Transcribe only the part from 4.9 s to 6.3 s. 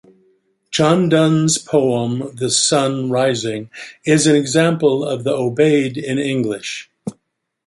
of the aubade in